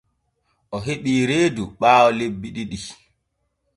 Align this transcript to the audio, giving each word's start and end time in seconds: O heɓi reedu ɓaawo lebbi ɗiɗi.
O 0.75 0.77
heɓi 0.85 1.11
reedu 1.29 1.63
ɓaawo 1.79 2.09
lebbi 2.19 2.47
ɗiɗi. 2.55 2.77